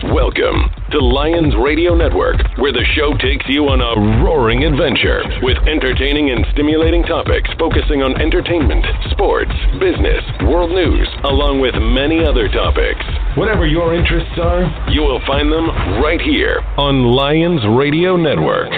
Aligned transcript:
Welcome 0.00 0.72
to 0.90 0.98
Lions 1.04 1.52
Radio 1.60 1.94
Network, 1.94 2.40
where 2.56 2.72
the 2.72 2.84
show 2.96 3.12
takes 3.20 3.44
you 3.44 3.68
on 3.68 3.84
a 3.84 4.24
roaring 4.24 4.64
adventure 4.64 5.20
with 5.44 5.60
entertaining 5.68 6.32
and 6.32 6.46
stimulating 6.56 7.02
topics 7.02 7.50
focusing 7.60 8.00
on 8.00 8.16
entertainment, 8.16 8.80
sports, 9.12 9.52
business, 9.76 10.24
world 10.48 10.72
news, 10.72 11.04
along 11.28 11.60
with 11.60 11.76
many 11.76 12.24
other 12.24 12.48
topics. 12.48 13.04
Whatever 13.36 13.68
your 13.68 13.92
interests 13.92 14.32
are, 14.40 14.64
you 14.88 15.02
will 15.02 15.20
find 15.28 15.52
them 15.52 15.68
right 16.00 16.20
here 16.24 16.64
on 16.80 17.12
Lions 17.12 17.60
Radio 17.76 18.16
Network. 18.16 18.72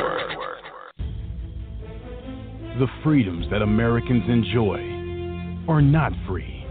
The 2.82 2.90
freedoms 3.04 3.46
that 3.54 3.62
Americans 3.62 4.26
enjoy 4.26 4.82
are 5.70 5.80
not 5.80 6.10
free 6.26 6.66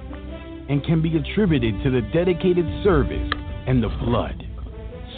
and 0.67 0.84
can 0.84 1.01
be 1.01 1.15
attributed 1.15 1.81
to 1.84 1.89
the 1.89 2.03
dedicated 2.12 2.67
service 2.84 3.31
and 3.67 3.84
the 3.84 3.90
blood, 3.90 4.44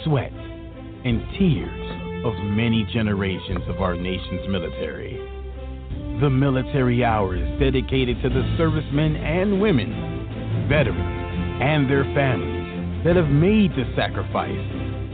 sweat, 0.04 0.32
and 0.32 1.22
tears 1.38 2.24
of 2.24 2.34
many 2.44 2.84
generations 2.92 3.62
of 3.68 3.80
our 3.80 3.94
nation's 3.94 4.48
military. 4.48 5.16
The 6.20 6.30
Military 6.30 7.04
Hour 7.04 7.36
is 7.36 7.60
dedicated 7.60 8.22
to 8.22 8.28
the 8.28 8.54
servicemen 8.56 9.16
and 9.16 9.60
women, 9.60 10.66
veterans, 10.68 11.62
and 11.62 11.90
their 11.90 12.04
families 12.14 13.04
that 13.04 13.16
have 13.16 13.28
made 13.28 13.70
the 13.72 13.84
sacrifice 13.94 14.66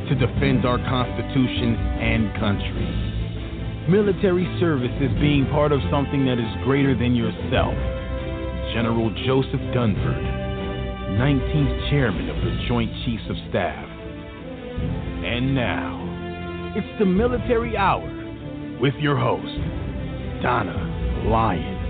to 0.09 0.15
defend 0.15 0.65
our 0.65 0.79
Constitution 0.79 1.75
and 1.77 2.33
country. 2.39 3.89
Military 3.89 4.47
service 4.61 4.95
is 5.01 5.11
being 5.21 5.45
part 5.47 5.73
of 5.73 5.81
something 5.91 6.25
that 6.25 6.39
is 6.39 6.65
greater 6.65 6.97
than 6.97 7.15
yourself. 7.15 7.75
General 8.73 9.11
Joseph 9.27 9.61
Dunford, 9.75 10.42
19th 11.13 11.91
Chairman 11.91 12.31
of 12.31 12.37
the 12.37 12.67
Joint 12.67 12.91
Chiefs 13.05 13.25
of 13.29 13.37
Staff. 13.51 13.85
And 13.85 15.55
now, 15.55 16.73
it's 16.75 16.99
the 16.99 17.05
Military 17.05 17.77
Hour 17.77 18.79
with 18.81 18.95
your 18.95 19.19
host, 19.19 19.45
Donna 20.43 20.73
Lyon. 21.29 21.83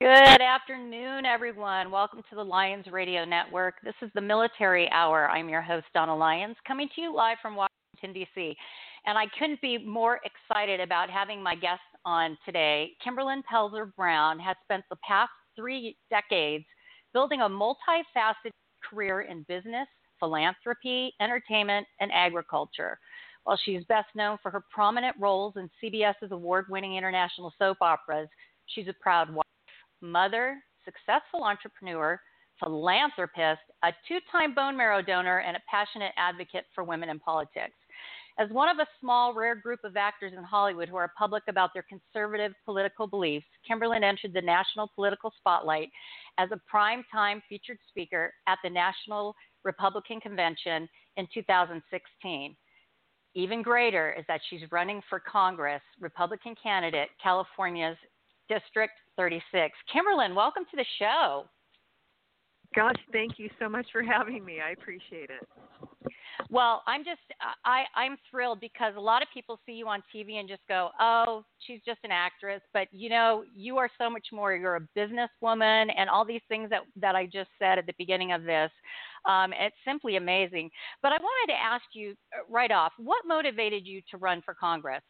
Good 0.00 0.40
afternoon, 0.40 1.26
everyone. 1.26 1.90
Welcome 1.90 2.22
to 2.30 2.36
the 2.36 2.44
Lions 2.44 2.86
Radio 2.92 3.24
Network. 3.24 3.74
This 3.82 3.94
is 4.02 4.10
the 4.14 4.20
Military 4.20 4.88
Hour. 4.92 5.28
I'm 5.30 5.48
your 5.48 5.62
host, 5.62 5.86
Donna 5.94 6.16
Lyons, 6.16 6.56
coming 6.66 6.88
to 6.94 7.00
you 7.00 7.12
live 7.12 7.38
from 7.42 7.56
Washington, 7.56 8.12
D.C. 8.14 8.54
And 9.04 9.18
I 9.18 9.24
couldn't 9.36 9.60
be 9.60 9.78
more 9.78 10.20
excited 10.24 10.78
about 10.78 11.10
having 11.10 11.42
my 11.42 11.56
guest 11.56 11.80
on 12.04 12.36
today. 12.44 12.92
Kimberlin 13.02 13.42
Pelzer 13.50 13.94
Brown 13.96 14.38
has 14.38 14.56
spent 14.64 14.84
the 14.90 14.96
past 15.06 15.30
three 15.56 15.96
decades 16.10 16.64
building 17.12 17.40
a 17.42 17.48
multifaceted 17.48 18.50
career 18.88 19.22
in 19.22 19.44
business, 19.48 19.86
philanthropy, 20.18 21.12
entertainment, 21.20 21.86
and 22.00 22.10
agriculture. 22.12 22.98
While 23.44 23.58
she's 23.64 23.84
best 23.84 24.08
known 24.14 24.38
for 24.42 24.50
her 24.50 24.64
prominent 24.70 25.16
roles 25.18 25.54
in 25.56 25.68
CBS's 25.82 26.30
award 26.30 26.66
winning 26.68 26.96
international 26.96 27.52
soap 27.58 27.78
operas, 27.80 28.28
she's 28.66 28.88
a 28.88 28.94
proud 29.00 29.34
wife 29.34 29.46
mother, 30.00 30.58
successful 30.84 31.44
entrepreneur, 31.44 32.20
philanthropist, 32.62 33.60
a 33.82 33.92
two 34.06 34.18
time 34.30 34.54
bone 34.54 34.76
marrow 34.76 35.02
donor, 35.02 35.38
and 35.38 35.56
a 35.56 35.60
passionate 35.70 36.12
advocate 36.16 36.64
for 36.74 36.84
women 36.84 37.08
in 37.08 37.18
politics. 37.18 37.74
As 38.42 38.50
one 38.50 38.68
of 38.68 38.80
a 38.80 38.86
small, 39.00 39.32
rare 39.34 39.54
group 39.54 39.84
of 39.84 39.96
actors 39.96 40.32
in 40.36 40.42
Hollywood 40.42 40.88
who 40.88 40.96
are 40.96 41.12
public 41.16 41.44
about 41.48 41.70
their 41.72 41.84
conservative 41.84 42.52
political 42.64 43.06
beliefs, 43.06 43.46
Kimberlin 43.64 44.02
entered 44.02 44.32
the 44.32 44.42
national 44.42 44.90
political 44.96 45.32
spotlight 45.38 45.90
as 46.38 46.48
a 46.50 46.60
prime-time 46.68 47.40
featured 47.48 47.78
speaker 47.88 48.34
at 48.48 48.58
the 48.64 48.70
National 48.70 49.36
Republican 49.62 50.18
Convention 50.18 50.88
in 51.16 51.28
2016. 51.32 52.56
Even 53.36 53.62
greater 53.62 54.12
is 54.18 54.24
that 54.26 54.40
she's 54.50 54.62
running 54.72 55.00
for 55.08 55.20
Congress, 55.20 55.82
Republican 56.00 56.56
candidate, 56.60 57.10
California's 57.22 57.96
District 58.48 58.94
36. 59.16 59.72
Kimberlin, 59.92 60.34
welcome 60.34 60.64
to 60.68 60.76
the 60.76 60.86
show. 60.98 61.44
Gosh, 62.74 62.96
thank 63.12 63.38
you 63.38 63.48
so 63.60 63.68
much 63.68 63.86
for 63.92 64.02
having 64.02 64.44
me. 64.44 64.58
I 64.60 64.72
appreciate 64.72 65.30
it. 65.30 65.46
Well, 66.52 66.82
I'm 66.86 67.02
just 67.02 67.22
I 67.64 67.84
I'm 67.96 68.18
thrilled 68.30 68.60
because 68.60 68.92
a 68.94 69.00
lot 69.00 69.22
of 69.22 69.28
people 69.32 69.58
see 69.64 69.72
you 69.72 69.88
on 69.88 70.02
TV 70.14 70.36
and 70.36 70.46
just 70.46 70.60
go, 70.68 70.90
"Oh, 71.00 71.44
she's 71.60 71.80
just 71.86 72.00
an 72.04 72.10
actress," 72.12 72.60
but 72.74 72.88
you 72.92 73.08
know, 73.08 73.42
you 73.56 73.78
are 73.78 73.88
so 73.96 74.10
much 74.10 74.26
more. 74.32 74.54
You're 74.54 74.76
a 74.76 74.88
businesswoman 74.94 75.90
and 75.96 76.10
all 76.10 76.26
these 76.26 76.42
things 76.50 76.68
that 76.68 76.82
that 76.96 77.16
I 77.16 77.24
just 77.24 77.48
said 77.58 77.78
at 77.78 77.86
the 77.86 77.94
beginning 77.96 78.32
of 78.32 78.42
this. 78.44 78.70
Um, 79.24 79.54
it's 79.54 79.76
simply 79.86 80.16
amazing. 80.16 80.70
But 81.00 81.12
I 81.12 81.16
wanted 81.22 81.54
to 81.54 81.58
ask 81.58 81.84
you 81.94 82.10
uh, 82.36 82.44
right 82.50 82.70
off, 82.70 82.92
what 82.98 83.22
motivated 83.26 83.86
you 83.86 84.02
to 84.10 84.18
run 84.18 84.42
for 84.44 84.52
Congress? 84.54 85.02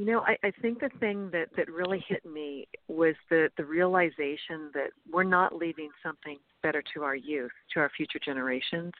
You 0.00 0.06
know, 0.06 0.20
I, 0.20 0.38
I 0.42 0.50
think 0.62 0.80
the 0.80 0.88
thing 0.98 1.28
that, 1.32 1.48
that 1.58 1.70
really 1.70 2.02
hit 2.08 2.24
me 2.24 2.66
was 2.88 3.14
the, 3.28 3.50
the 3.58 3.66
realization 3.66 4.70
that 4.72 4.92
we're 5.12 5.24
not 5.24 5.54
leaving 5.54 5.90
something 6.02 6.38
better 6.62 6.82
to 6.94 7.02
our 7.02 7.14
youth, 7.14 7.50
to 7.74 7.80
our 7.80 7.90
future 7.94 8.18
generations. 8.24 8.94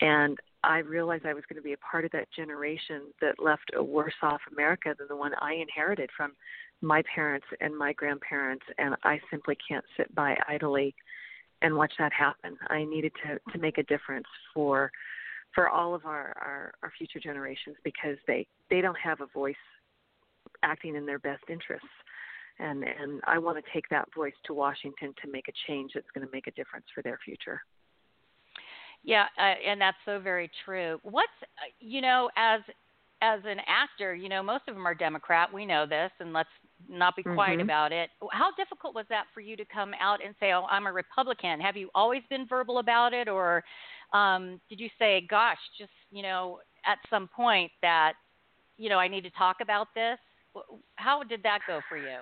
And 0.00 0.38
I 0.62 0.78
realized 0.78 1.26
I 1.26 1.34
was 1.34 1.42
going 1.48 1.56
to 1.56 1.62
be 1.62 1.72
a 1.72 1.78
part 1.78 2.04
of 2.04 2.12
that 2.12 2.28
generation 2.30 3.12
that 3.20 3.42
left 3.42 3.72
a 3.76 3.82
worse 3.82 4.14
off 4.22 4.40
America 4.52 4.94
than 4.96 5.08
the 5.08 5.16
one 5.16 5.32
I 5.40 5.54
inherited 5.54 6.08
from 6.16 6.34
my 6.82 7.02
parents 7.12 7.46
and 7.60 7.76
my 7.76 7.92
grandparents. 7.92 8.64
And 8.78 8.94
I 9.02 9.18
simply 9.28 9.56
can't 9.68 9.84
sit 9.96 10.14
by 10.14 10.36
idly 10.46 10.94
and 11.62 11.74
watch 11.74 11.94
that 11.98 12.12
happen. 12.12 12.56
I 12.68 12.84
needed 12.84 13.10
to, 13.26 13.40
to 13.52 13.58
make 13.58 13.78
a 13.78 13.82
difference 13.82 14.28
for 14.54 14.92
for 15.52 15.68
all 15.68 15.94
of 15.94 16.06
our, 16.06 16.32
our, 16.40 16.72
our 16.82 16.90
future 16.96 17.20
generations 17.20 17.76
because 17.84 18.16
they, 18.26 18.46
they 18.70 18.80
don't 18.80 18.96
have 18.96 19.20
a 19.20 19.26
voice 19.34 19.54
acting 20.62 20.96
in 20.96 21.06
their 21.06 21.18
best 21.18 21.42
interests. 21.48 21.86
And 22.58 22.84
and 22.84 23.20
I 23.26 23.38
want 23.38 23.62
to 23.62 23.72
take 23.72 23.88
that 23.88 24.08
voice 24.14 24.34
to 24.44 24.54
Washington 24.54 25.14
to 25.24 25.30
make 25.30 25.48
a 25.48 25.52
change 25.66 25.92
that's 25.94 26.10
going 26.14 26.26
to 26.26 26.32
make 26.32 26.46
a 26.46 26.52
difference 26.52 26.86
for 26.94 27.02
their 27.02 27.18
future. 27.24 27.62
Yeah, 29.04 29.26
uh, 29.38 29.54
and 29.66 29.80
that's 29.80 29.96
so 30.04 30.20
very 30.20 30.50
true. 30.64 31.00
What's 31.02 31.32
you 31.80 32.00
know 32.00 32.30
as 32.36 32.60
as 33.20 33.40
an 33.44 33.58
actor, 33.66 34.14
you 34.14 34.28
know 34.28 34.42
most 34.42 34.64
of 34.68 34.74
them 34.74 34.86
are 34.86 34.94
Democrat. 34.94 35.52
We 35.52 35.66
know 35.66 35.86
this, 35.86 36.10
and 36.20 36.32
let's 36.32 36.48
not 36.88 37.16
be 37.16 37.22
quiet 37.22 37.54
mm-hmm. 37.54 37.62
about 37.62 37.92
it. 37.92 38.10
How 38.30 38.50
difficult 38.56 38.94
was 38.94 39.06
that 39.08 39.24
for 39.32 39.40
you 39.40 39.56
to 39.56 39.64
come 39.64 39.92
out 40.00 40.24
and 40.24 40.34
say, 40.38 40.52
"Oh, 40.52 40.66
I'm 40.70 40.86
a 40.86 40.92
Republican"? 40.92 41.60
Have 41.60 41.76
you 41.76 41.90
always 41.94 42.22
been 42.30 42.46
verbal 42.46 42.78
about 42.78 43.12
it, 43.12 43.28
or 43.28 43.64
um, 44.12 44.60
did 44.68 44.78
you 44.78 44.88
say, 44.98 45.26
"Gosh, 45.28 45.58
just 45.78 45.92
you 46.10 46.22
know, 46.22 46.60
at 46.84 46.98
some 47.10 47.28
point 47.28 47.72
that 47.80 48.12
you 48.76 48.88
know 48.88 48.98
I 48.98 49.08
need 49.08 49.22
to 49.22 49.30
talk 49.30 49.56
about 49.60 49.88
this"? 49.94 50.18
How 50.96 51.22
did 51.22 51.42
that 51.42 51.60
go 51.66 51.80
for 51.88 51.96
you? 51.96 52.20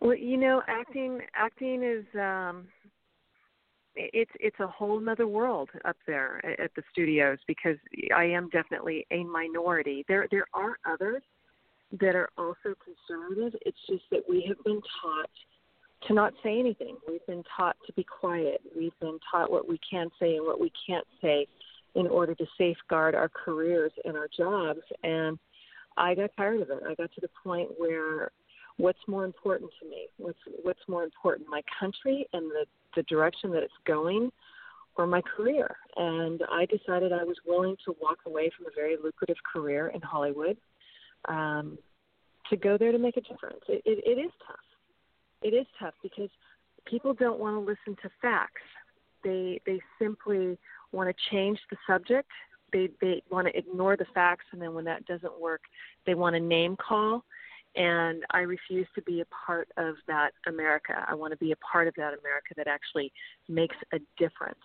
Well, 0.00 0.16
you 0.16 0.36
know, 0.36 0.62
acting 0.68 1.20
acting 1.34 1.82
is 1.82 2.04
um 2.18 2.68
it's 3.96 4.30
it's 4.38 4.58
a 4.60 4.66
whole 4.66 5.06
other 5.08 5.26
world 5.26 5.70
up 5.84 5.96
there 6.06 6.40
at 6.60 6.70
the 6.76 6.82
studios 6.92 7.38
because 7.46 7.76
I 8.14 8.24
am 8.24 8.48
definitely 8.50 9.06
a 9.10 9.24
minority. 9.24 10.04
There 10.08 10.28
there 10.30 10.46
are 10.54 10.76
others 10.86 11.22
that 12.00 12.14
are 12.14 12.28
also 12.36 12.74
conservative. 12.84 13.58
It's 13.64 13.78
just 13.88 14.04
that 14.10 14.22
we 14.28 14.44
have 14.46 14.62
been 14.64 14.80
taught 15.02 15.30
to 16.06 16.14
not 16.14 16.32
say 16.44 16.60
anything. 16.60 16.96
We've 17.08 17.26
been 17.26 17.42
taught 17.56 17.76
to 17.86 17.92
be 17.94 18.04
quiet. 18.04 18.60
We've 18.76 18.98
been 19.00 19.18
taught 19.30 19.50
what 19.50 19.68
we 19.68 19.80
can 19.90 20.08
say 20.20 20.36
and 20.36 20.46
what 20.46 20.60
we 20.60 20.70
can't 20.86 21.06
say 21.20 21.46
in 21.94 22.06
order 22.06 22.34
to 22.34 22.46
safeguard 22.56 23.14
our 23.14 23.28
careers 23.28 23.92
and 24.04 24.16
our 24.16 24.28
jobs 24.36 24.82
and 25.02 25.38
I 25.98 26.14
got 26.14 26.30
tired 26.36 26.62
of 26.62 26.70
it. 26.70 26.82
I 26.88 26.94
got 26.94 27.12
to 27.12 27.20
the 27.20 27.28
point 27.42 27.70
where 27.76 28.30
what's 28.76 28.98
more 29.06 29.24
important 29.24 29.70
to 29.82 29.88
me? 29.88 30.08
What's 30.16 30.38
what's 30.62 30.80
more 30.88 31.04
important, 31.04 31.48
my 31.48 31.62
country 31.78 32.26
and 32.32 32.50
the 32.50 32.64
the 32.96 33.02
direction 33.04 33.50
that 33.50 33.62
it's 33.62 33.72
going, 33.86 34.30
or 34.96 35.06
my 35.06 35.20
career? 35.20 35.76
And 35.96 36.42
I 36.50 36.66
decided 36.66 37.12
I 37.12 37.24
was 37.24 37.36
willing 37.46 37.76
to 37.84 37.94
walk 38.00 38.18
away 38.26 38.50
from 38.56 38.66
a 38.66 38.70
very 38.74 38.96
lucrative 39.02 39.36
career 39.52 39.88
in 39.88 40.00
Hollywood 40.00 40.56
um, 41.28 41.78
to 42.48 42.56
go 42.56 42.78
there 42.78 42.92
to 42.92 42.98
make 42.98 43.16
a 43.16 43.20
difference. 43.20 43.60
It, 43.68 43.82
it, 43.84 43.98
it 44.06 44.20
is 44.20 44.30
tough. 44.46 44.56
It 45.42 45.54
is 45.54 45.66
tough 45.78 45.94
because 46.02 46.30
people 46.86 47.12
don't 47.14 47.38
want 47.38 47.54
to 47.56 47.60
listen 47.60 48.00
to 48.02 48.10
facts. 48.22 48.62
They 49.24 49.60
they 49.66 49.80
simply 49.98 50.56
want 50.92 51.14
to 51.14 51.34
change 51.34 51.58
the 51.70 51.76
subject. 51.86 52.30
They 52.72 52.90
they 53.00 53.22
want 53.30 53.46
to 53.48 53.56
ignore 53.56 53.96
the 53.96 54.06
facts, 54.14 54.44
and 54.52 54.60
then 54.60 54.74
when 54.74 54.84
that 54.84 55.06
doesn't 55.06 55.40
work, 55.40 55.62
they 56.06 56.14
want 56.14 56.34
to 56.34 56.40
name 56.40 56.76
call. 56.76 57.24
And 57.76 58.24
I 58.30 58.40
refuse 58.40 58.88
to 58.94 59.02
be 59.02 59.20
a 59.20 59.26
part 59.26 59.68
of 59.76 59.96
that 60.06 60.32
America. 60.46 61.04
I 61.06 61.14
want 61.14 61.32
to 61.32 61.36
be 61.36 61.52
a 61.52 61.56
part 61.56 61.86
of 61.86 61.94
that 61.96 62.14
America 62.18 62.54
that 62.56 62.66
actually 62.66 63.12
makes 63.48 63.76
a 63.92 63.98
difference. 64.18 64.58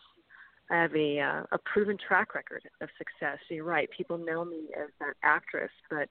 I 0.71 0.77
have 0.81 0.95
a 0.95 1.19
uh, 1.19 1.43
a 1.51 1.57
proven 1.59 1.97
track 1.97 2.33
record 2.33 2.63
of 2.81 2.89
success. 2.97 3.37
You're 3.49 3.65
right. 3.65 3.89
People 3.95 4.17
know 4.17 4.43
me 4.45 4.69
as 4.75 4.89
that 4.99 5.13
actress, 5.21 5.71
but 5.89 6.09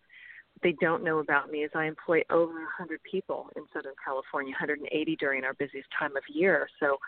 they 0.63 0.73
don't 0.81 1.03
know 1.03 1.19
about 1.19 1.51
me 1.51 1.65
is 1.65 1.71
I 1.75 1.87
employ 1.87 2.23
over 2.31 2.53
100 2.53 3.01
people 3.11 3.49
in 3.57 3.65
Southern 3.73 3.95
California, 4.05 4.53
180 4.53 5.17
during 5.17 5.45
our 5.45 5.55
busiest 5.55 5.89
time 5.99 6.17
of 6.17 6.23
year. 6.29 6.69
So 6.79 6.99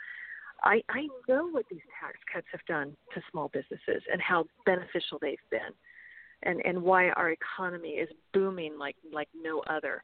I, 0.64 0.82
I 0.88 1.08
know 1.28 1.48
what 1.48 1.66
these 1.70 1.80
tax 2.00 2.18
cuts 2.32 2.46
have 2.52 2.64
done 2.66 2.96
to 3.14 3.20
small 3.30 3.48
businesses 3.48 4.02
and 4.10 4.20
how 4.20 4.46
beneficial 4.64 5.18
they've 5.20 5.38
been, 5.50 5.72
and 6.42 6.60
and 6.64 6.82
why 6.82 7.10
our 7.10 7.30
economy 7.30 7.90
is 7.90 8.08
booming 8.32 8.78
like 8.78 8.96
like 9.12 9.28
no 9.34 9.62
other. 9.68 10.02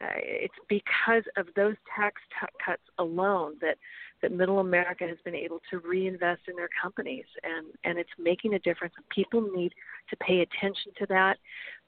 Uh, 0.00 0.08
it's 0.16 0.54
because 0.68 1.22
of 1.36 1.46
those 1.54 1.76
tax 1.96 2.20
t- 2.40 2.46
cuts 2.64 2.82
alone 2.98 3.54
that 3.60 3.76
that 4.20 4.32
Middle 4.32 4.58
America 4.58 5.06
has 5.06 5.18
been 5.24 5.34
able 5.34 5.60
to 5.70 5.78
reinvest 5.78 6.42
in 6.48 6.56
their 6.56 6.70
companies, 6.80 7.24
and 7.42 7.66
and 7.84 7.98
it's 7.98 8.10
making 8.18 8.54
a 8.54 8.58
difference. 8.58 8.94
People 9.10 9.42
need 9.54 9.72
to 10.10 10.16
pay 10.16 10.40
attention 10.40 10.92
to 10.98 11.06
that 11.06 11.38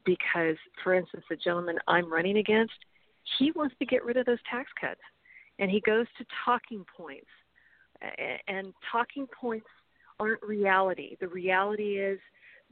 because, 0.05 0.57
for 0.83 0.95
instance, 0.95 1.25
the 1.29 1.37
gentleman 1.37 1.79
I'm 1.89 2.13
running 2.13 2.39
against, 2.39 2.75
he 3.39 3.53
wants 3.53 3.75
to 3.79 3.87
get 3.87 4.05
rid 4.05 4.17
of 4.17 4.27
those 4.27 4.39
tax 4.51 4.71
cuts, 4.81 5.01
and 5.59 5.71
he 5.71 5.81
goes 5.81 6.07
to 6.19 6.25
talking 6.45 6.85
points, 6.97 7.27
and 8.49 8.73
talking 8.91 9.27
points 9.27 9.67
aren't 10.21 10.43
reality. 10.43 11.17
The 11.21 11.29
reality 11.29 11.99
is 11.99 12.19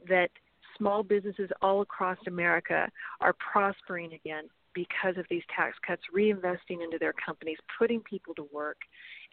that 0.07 0.29
small 0.77 1.03
businesses 1.03 1.49
all 1.61 1.81
across 1.81 2.17
America 2.27 2.89
are 3.21 3.33
prospering 3.33 4.13
again 4.13 4.45
because 4.73 5.17
of 5.17 5.25
these 5.29 5.43
tax 5.55 5.77
cuts, 5.85 6.01
reinvesting 6.15 6.83
into 6.83 6.97
their 6.99 7.13
companies, 7.13 7.57
putting 7.77 7.99
people 8.01 8.33
to 8.35 8.47
work, 8.51 8.77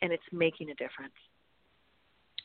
and 0.03 0.13
it's 0.13 0.23
making 0.33 0.71
a 0.71 0.75
difference. 0.75 1.15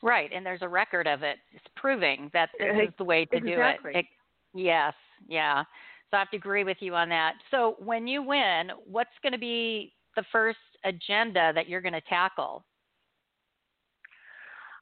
Right, 0.01 0.31
and 0.33 0.45
there's 0.45 0.61
a 0.61 0.67
record 0.67 1.07
of 1.07 1.23
it. 1.23 1.37
It's 1.51 1.65
proving 1.75 2.29
that 2.33 2.49
this 2.57 2.87
is 2.87 2.93
the 2.97 3.03
way 3.03 3.25
to 3.25 3.37
exactly. 3.37 3.93
do 3.93 3.99
it. 3.99 4.01
it. 4.01 4.05
Yes, 4.53 4.93
yeah. 5.27 5.63
So 6.11 6.17
I 6.17 6.19
have 6.19 6.29
to 6.31 6.37
agree 6.37 6.63
with 6.63 6.77
you 6.79 6.95
on 6.95 7.09
that. 7.09 7.33
So 7.51 7.75
when 7.79 8.07
you 8.07 8.21
win, 8.21 8.69
what's 8.85 9.09
going 9.21 9.33
to 9.33 9.39
be 9.39 9.93
the 10.15 10.23
first 10.31 10.59
agenda 10.83 11.51
that 11.53 11.67
you're 11.67 11.81
going 11.81 11.93
to 11.93 12.01
tackle? 12.01 12.63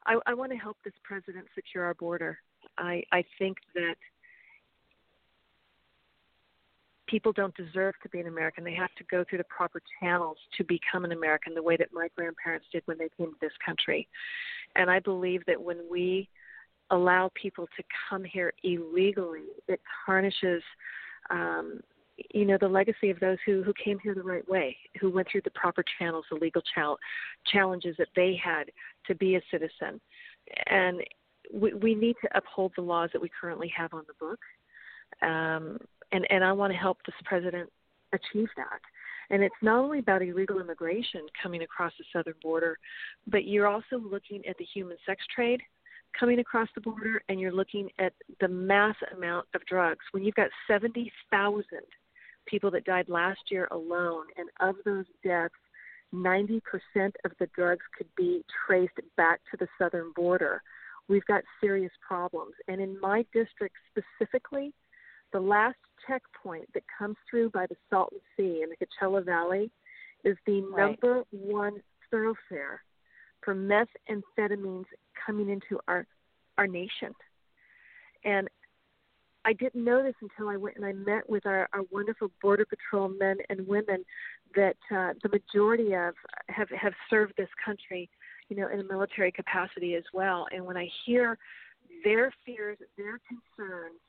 I, 0.06 0.18
I 0.26 0.34
want 0.34 0.52
to 0.52 0.58
help 0.58 0.76
this 0.84 0.94
president 1.02 1.46
secure 1.54 1.84
our 1.84 1.94
border. 1.94 2.38
I, 2.78 3.02
I 3.12 3.24
think 3.38 3.58
that 3.74 3.96
people 7.06 7.32
don't 7.32 7.54
deserve 7.54 7.94
to 8.02 8.08
be 8.08 8.20
an 8.20 8.26
American. 8.26 8.64
They 8.64 8.74
have 8.74 8.94
to 8.96 9.04
go 9.10 9.24
through 9.28 9.38
the 9.38 9.44
proper 9.44 9.80
channels 10.00 10.36
to 10.56 10.64
become 10.64 11.04
an 11.04 11.12
American, 11.12 11.54
the 11.54 11.62
way 11.62 11.76
that 11.76 11.88
my 11.92 12.08
grandparents 12.16 12.66
did 12.72 12.82
when 12.86 12.98
they 12.98 13.08
came 13.16 13.30
to 13.30 13.38
this 13.40 13.52
country. 13.64 14.08
And 14.76 14.90
I 14.90 15.00
believe 15.00 15.42
that 15.46 15.60
when 15.60 15.78
we 15.90 16.28
allow 16.90 17.30
people 17.34 17.66
to 17.76 17.82
come 18.08 18.24
here 18.24 18.52
illegally, 18.62 19.44
it 19.68 19.80
tarnishes, 20.04 20.62
um, 21.30 21.80
you 22.32 22.44
know, 22.44 22.56
the 22.60 22.68
legacy 22.68 23.10
of 23.10 23.18
those 23.20 23.38
who, 23.44 23.62
who 23.62 23.72
came 23.82 23.98
here 23.98 24.14
the 24.14 24.22
right 24.22 24.48
way, 24.48 24.76
who 25.00 25.10
went 25.10 25.28
through 25.30 25.42
the 25.42 25.50
proper 25.50 25.84
channels, 25.98 26.24
the 26.30 26.36
legal 26.36 26.62
chal- 26.74 26.98
challenges 27.46 27.96
that 27.98 28.08
they 28.14 28.38
had 28.42 28.70
to 29.06 29.14
be 29.14 29.36
a 29.36 29.42
citizen. 29.50 30.00
And 30.66 31.02
we, 31.52 31.74
we 31.74 31.94
need 31.94 32.16
to 32.22 32.36
uphold 32.36 32.72
the 32.76 32.82
laws 32.82 33.10
that 33.12 33.22
we 33.22 33.30
currently 33.40 33.72
have 33.76 33.92
on 33.92 34.04
the 34.06 34.14
book. 34.18 34.38
Um, 35.22 35.78
and, 36.12 36.26
and 36.30 36.44
I 36.44 36.52
want 36.52 36.72
to 36.72 36.78
help 36.78 36.98
this 37.06 37.14
president 37.24 37.70
achieve 38.12 38.48
that. 38.56 38.80
And 39.30 39.42
it's 39.42 39.54
not 39.62 39.82
only 39.82 39.98
about 40.00 40.22
illegal 40.22 40.60
immigration 40.60 41.22
coming 41.42 41.62
across 41.62 41.92
the 41.98 42.04
southern 42.12 42.34
border, 42.42 42.78
but 43.26 43.44
you're 43.44 43.66
also 43.66 43.98
looking 43.98 44.42
at 44.46 44.56
the 44.58 44.64
human 44.64 44.96
sex 45.06 45.24
trade 45.34 45.60
coming 46.18 46.38
across 46.38 46.68
the 46.74 46.80
border 46.80 47.22
and 47.28 47.40
you're 47.40 47.52
looking 47.52 47.90
at 47.98 48.12
the 48.40 48.48
mass 48.48 48.94
amount 49.16 49.46
of 49.54 49.64
drugs. 49.66 50.04
When 50.12 50.22
you've 50.22 50.34
got 50.34 50.48
70,000 50.68 51.64
people 52.46 52.70
that 52.72 52.84
died 52.84 53.08
last 53.08 53.40
year 53.50 53.68
alone, 53.70 54.26
and 54.36 54.48
of 54.60 54.76
those 54.84 55.06
deaths, 55.22 55.54
90% 56.12 56.60
of 57.24 57.32
the 57.38 57.48
drugs 57.54 57.84
could 57.96 58.08
be 58.16 58.44
traced 58.66 58.92
back 59.16 59.40
to 59.50 59.56
the 59.56 59.68
southern 59.78 60.12
border. 60.14 60.62
We've 61.08 61.24
got 61.26 61.42
serious 61.60 61.92
problems. 62.06 62.54
And 62.68 62.80
in 62.80 63.00
my 63.00 63.24
district 63.32 63.76
specifically, 63.90 64.72
the 65.32 65.40
last 65.40 65.76
checkpoint 66.06 66.72
that 66.74 66.84
comes 66.96 67.16
through 67.28 67.50
by 67.50 67.66
the 67.66 67.76
Salton 67.90 68.20
Sea 68.36 68.62
in 68.62 68.70
the 68.70 68.76
Coachella 68.76 69.24
Valley 69.24 69.70
is 70.22 70.36
the 70.46 70.62
right. 70.62 70.90
number 70.90 71.24
one 71.30 71.80
thoroughfare 72.10 72.82
for 73.42 73.54
methamphetamines 73.54 74.86
coming 75.26 75.50
into 75.50 75.80
our 75.88 76.06
our 76.56 76.66
nation. 76.68 77.12
And 78.24 78.48
I 79.44 79.52
didn't 79.52 79.84
know 79.84 80.02
this 80.02 80.14
until 80.20 80.48
I 80.48 80.56
went 80.56 80.76
and 80.76 80.84
I 80.84 80.92
met 80.92 81.28
with 81.28 81.44
our, 81.46 81.68
our 81.72 81.82
wonderful 81.90 82.30
border 82.40 82.64
patrol 82.64 83.08
men 83.08 83.36
and 83.50 83.66
women 83.66 84.04
that 84.56 84.76
uh, 84.90 85.12
the 85.22 85.28
majority 85.28 85.94
of 85.94 86.14
have 86.48 86.68
have 86.70 86.92
served 87.10 87.34
this 87.36 87.48
country, 87.64 88.08
you 88.48 88.56
know, 88.56 88.68
in 88.68 88.80
a 88.80 88.84
military 88.84 89.32
capacity 89.32 89.94
as 89.94 90.04
well. 90.12 90.46
And 90.52 90.64
when 90.64 90.76
I 90.76 90.88
hear 91.04 91.36
their 92.04 92.32
fears, 92.44 92.78
their 92.96 93.18
concerns, 93.28 94.00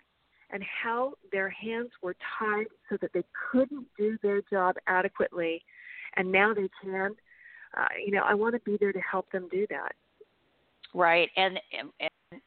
and 0.51 0.63
how 0.63 1.13
their 1.31 1.49
hands 1.49 1.89
were 2.01 2.15
tied 2.39 2.67
so 2.89 2.97
that 3.01 3.11
they 3.13 3.23
couldn't 3.51 3.87
do 3.97 4.17
their 4.21 4.41
job 4.49 4.75
adequately, 4.87 5.63
and 6.15 6.31
now 6.31 6.53
they 6.53 6.69
can, 6.81 7.15
uh, 7.75 7.87
you 8.03 8.11
know, 8.11 8.23
I 8.23 8.35
want 8.35 8.53
to 8.53 8.59
be 8.59 8.77
there 8.79 8.93
to 8.93 8.99
help 8.99 9.31
them 9.31 9.47
do 9.51 9.65
that. 9.69 9.93
Right, 10.93 11.29
and, 11.35 11.59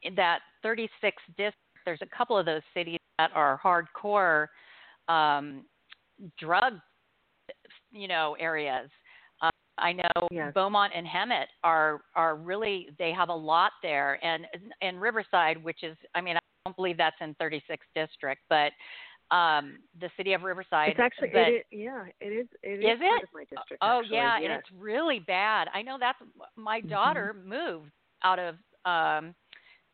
and 0.03 0.17
that 0.17 0.39
36 0.63 1.21
district, 1.37 1.55
there's 1.85 2.01
a 2.01 2.17
couple 2.17 2.37
of 2.37 2.45
those 2.45 2.61
cities 2.73 2.99
that 3.17 3.31
are 3.33 3.59
hardcore 3.63 4.47
um, 5.07 5.65
drug, 6.37 6.73
you 7.91 8.07
know, 8.07 8.35
areas. 8.39 8.89
Uh, 9.41 9.49
I 9.77 9.93
know 9.93 10.27
yes. 10.31 10.53
Beaumont 10.53 10.93
and 10.95 11.05
Hemet 11.07 11.45
are 11.63 12.01
are 12.15 12.35
really 12.35 12.89
they 12.97 13.11
have 13.11 13.29
a 13.29 13.35
lot 13.35 13.71
there, 13.81 14.23
and 14.23 14.45
and 14.81 15.01
Riverside, 15.01 15.63
which 15.63 15.83
is, 15.83 15.97
I 16.15 16.21
mean, 16.21 16.35
I 16.35 16.39
don't 16.65 16.75
believe 16.75 16.97
that's 16.97 17.15
in 17.21 17.35
36th 17.35 17.77
district, 17.95 18.41
but 18.49 18.71
um 19.31 19.77
the 20.01 20.09
city 20.17 20.33
of 20.33 20.41
Riverside. 20.41 20.91
It's 20.91 20.99
actually 20.99 21.29
but, 21.33 21.47
it 21.49 21.53
is, 21.53 21.63
yeah, 21.71 22.03
it 22.19 22.27
is 22.29 22.47
it 22.63 22.79
is, 22.79 22.95
is 22.95 22.99
part 22.99 23.21
it? 23.21 23.23
of 23.23 23.29
my 23.33 23.41
district. 23.41 23.83
Oh 23.83 23.99
actually, 23.99 24.17
yeah, 24.17 24.39
yes. 24.39 24.49
and 24.49 24.59
it's 24.59 24.69
really 24.81 25.19
bad. 25.19 25.67
I 25.73 25.81
know 25.81 25.97
that's 25.99 26.17
my 26.55 26.79
Mm-hmm. 26.79 26.89
daughter 26.89 27.35
moved 27.45 27.91
out 28.23 28.39
of 28.39 28.55
um 28.85 29.35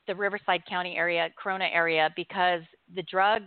the 0.07 0.15
Riverside 0.15 0.65
County 0.65 0.95
area, 0.97 1.29
Corona 1.38 1.65
area 1.71 2.09
because 2.15 2.62
the 2.95 3.03
drug 3.03 3.43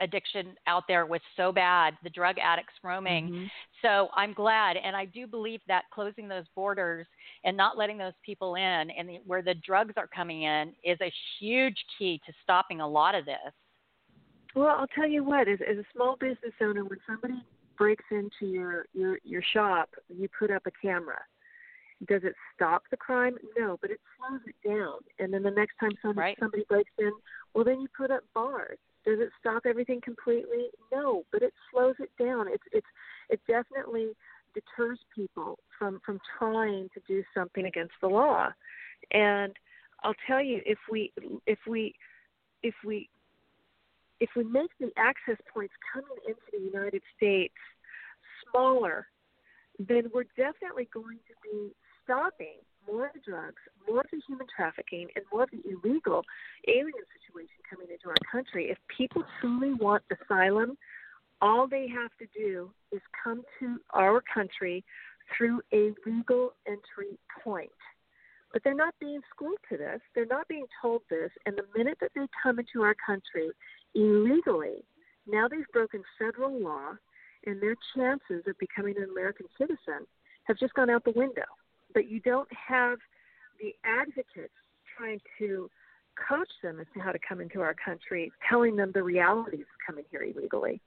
addiction 0.00 0.54
out 0.66 0.84
there 0.86 1.06
was 1.06 1.20
so 1.36 1.50
bad, 1.52 1.94
the 2.02 2.10
drug 2.10 2.36
addicts 2.38 2.74
roaming. 2.82 3.30
Mhm. 3.30 3.50
So 3.82 4.10
I'm 4.14 4.32
glad, 4.32 4.76
and 4.76 4.96
I 4.96 5.04
do 5.04 5.26
believe 5.26 5.60
that 5.66 5.84
closing 5.90 6.28
those 6.28 6.46
borders 6.54 7.06
and 7.44 7.56
not 7.56 7.76
letting 7.76 7.98
those 7.98 8.14
people 8.22 8.54
in, 8.54 8.90
and 8.90 9.08
the, 9.08 9.16
where 9.26 9.42
the 9.42 9.54
drugs 9.54 9.94
are 9.96 10.06
coming 10.06 10.42
in, 10.42 10.74
is 10.84 11.00
a 11.00 11.12
huge 11.38 11.84
key 11.96 12.20
to 12.26 12.32
stopping 12.42 12.80
a 12.80 12.86
lot 12.86 13.14
of 13.14 13.24
this. 13.24 13.52
Well, 14.54 14.68
I'll 14.68 14.86
tell 14.88 15.06
you 15.08 15.24
what. 15.24 15.48
As, 15.48 15.60
as 15.68 15.78
a 15.78 15.84
small 15.92 16.16
business 16.16 16.54
owner, 16.60 16.84
when 16.84 16.98
somebody 17.06 17.42
breaks 17.76 18.04
into 18.10 18.46
your 18.46 18.86
your 18.92 19.18
your 19.22 19.42
shop, 19.42 19.90
you 20.08 20.28
put 20.38 20.50
up 20.50 20.66
a 20.66 20.70
camera. 20.70 21.20
Does 22.06 22.22
it 22.22 22.34
stop 22.54 22.84
the 22.90 22.96
crime? 22.96 23.36
No, 23.58 23.76
but 23.80 23.90
it 23.90 24.00
slows 24.16 24.40
it 24.46 24.54
down. 24.66 24.98
And 25.18 25.32
then 25.32 25.42
the 25.42 25.50
next 25.50 25.76
time 25.78 25.90
somebody 26.00 26.28
Right. 26.28 26.38
somebody 26.38 26.64
breaks 26.68 26.92
in, 26.98 27.12
well, 27.54 27.64
then 27.64 27.80
you 27.80 27.88
put 27.96 28.10
up 28.10 28.22
bars. 28.34 28.78
Does 29.04 29.18
it 29.20 29.30
stop 29.40 29.66
everything 29.66 30.00
completely? 30.00 30.70
No, 30.92 31.24
but 31.32 31.42
it 31.42 31.52
slows 31.70 31.96
it 31.98 32.10
down. 32.18 32.46
It's 32.48 32.62
it's 32.72 32.86
it 33.30 33.40
definitely 33.48 34.14
deters 34.54 35.00
people 35.14 35.58
from 35.76 36.00
from 36.04 36.20
trying 36.38 36.88
to 36.94 37.00
do 37.08 37.24
something 37.34 37.66
against 37.66 37.94
the 38.00 38.08
law. 38.08 38.52
And 39.10 39.54
I'll 40.04 40.14
tell 40.26 40.42
you, 40.42 40.60
if 40.64 40.78
we 40.90 41.12
if 41.46 41.58
we 41.66 41.94
if 42.62 42.74
we 42.84 43.08
if 44.20 44.30
we 44.36 44.44
make 44.44 44.70
the 44.78 44.90
access 44.96 45.36
points 45.52 45.74
coming 45.92 46.16
into 46.26 46.40
the 46.52 46.58
United 46.58 47.02
States 47.16 47.54
smaller, 48.50 49.06
then 49.78 50.10
we're 50.12 50.24
definitely 50.36 50.88
going 50.92 51.18
to 51.28 51.34
be 51.42 51.74
stopping 52.08 52.56
more 52.90 53.06
of 53.06 53.12
the 53.12 53.20
drugs, 53.20 53.60
more 53.86 54.00
of 54.00 54.06
the 54.10 54.20
human 54.26 54.46
trafficking, 54.54 55.08
and 55.14 55.24
more 55.30 55.42
of 55.42 55.50
the 55.50 55.60
illegal 55.68 56.24
alien 56.66 57.04
situation 57.20 57.60
coming 57.68 57.88
into 57.92 58.08
our 58.08 58.16
country. 58.32 58.70
If 58.70 58.78
people 58.96 59.22
truly 59.40 59.74
want 59.74 60.02
asylum, 60.08 60.78
all 61.42 61.68
they 61.68 61.86
have 61.88 62.10
to 62.18 62.26
do 62.36 62.70
is 62.90 63.00
come 63.22 63.42
to 63.60 63.76
our 63.92 64.22
country 64.32 64.82
through 65.36 65.60
a 65.72 65.92
legal 66.06 66.54
entry 66.66 67.18
point. 67.44 67.70
But 68.52 68.64
they're 68.64 68.74
not 68.74 68.94
being 68.98 69.20
schooled 69.34 69.58
to 69.70 69.76
this. 69.76 70.00
They're 70.14 70.24
not 70.24 70.48
being 70.48 70.66
told 70.80 71.02
this. 71.10 71.30
And 71.44 71.56
the 71.56 71.78
minute 71.78 71.98
that 72.00 72.12
they 72.14 72.26
come 72.42 72.58
into 72.58 72.80
our 72.82 72.96
country 73.06 73.50
illegally, 73.94 74.84
now 75.30 75.46
they've 75.46 75.68
broken 75.74 76.02
federal 76.18 76.58
law, 76.58 76.92
and 77.44 77.60
their 77.60 77.76
chances 77.94 78.44
of 78.48 78.58
becoming 78.58 78.96
an 78.96 79.10
American 79.10 79.46
citizen 79.58 80.06
have 80.44 80.58
just 80.58 80.72
gone 80.72 80.88
out 80.88 81.04
the 81.04 81.12
window. 81.14 81.44
But 81.94 82.08
you 82.08 82.20
don't 82.20 82.48
have 82.52 82.98
the 83.60 83.74
advocates 83.84 84.52
trying 84.96 85.20
to 85.38 85.70
coach 86.28 86.48
them 86.62 86.80
as 86.80 86.86
to 86.94 87.00
how 87.00 87.12
to 87.12 87.18
come 87.26 87.40
into 87.40 87.60
our 87.60 87.74
country, 87.74 88.32
telling 88.48 88.76
them 88.76 88.90
the 88.92 89.02
realities 89.02 89.60
of 89.60 89.86
coming 89.86 90.04
here 90.10 90.22
illegally. 90.22 90.80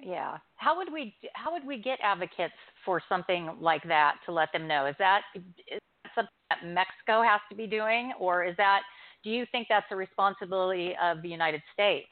Yeah. 0.00 0.38
How 0.56 0.76
would 0.76 0.92
we 0.92 1.14
how 1.34 1.52
would 1.52 1.66
we 1.66 1.78
get 1.78 1.98
advocates 2.02 2.54
for 2.84 3.00
something 3.08 3.50
like 3.60 3.82
that 3.84 4.16
to 4.26 4.32
let 4.32 4.52
them 4.52 4.66
know? 4.66 4.86
Is 4.86 4.96
that 4.98 5.22
is 5.34 5.42
that 5.68 6.10
something 6.14 6.32
that 6.50 6.66
Mexico 6.66 7.22
has 7.22 7.40
to 7.50 7.56
be 7.56 7.66
doing 7.68 8.12
or 8.18 8.44
is 8.44 8.56
that 8.56 8.82
do 9.22 9.30
you 9.30 9.46
think 9.52 9.68
that's 9.70 9.86
a 9.92 9.96
responsibility 9.96 10.94
of 11.00 11.22
the 11.22 11.28
United 11.28 11.62
States? 11.72 12.08